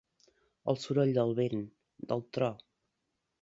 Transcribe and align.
El 0.71 0.79
soroll 0.83 1.13
del 1.17 1.33
vent, 1.41 1.61
del 2.13 2.25
tro. 2.39 2.51